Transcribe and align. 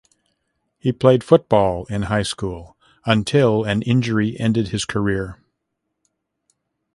He 0.79 0.91
played 0.91 1.23
football 1.23 1.85
in 1.85 2.01
high 2.01 2.23
school 2.23 2.75
until 3.05 3.63
an 3.65 3.83
injury 3.83 4.35
ended 4.39 4.69
his 4.69 4.83
career. 4.83 5.37